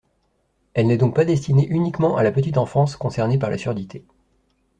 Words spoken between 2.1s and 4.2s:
à la petite enfance concernée par la surdité.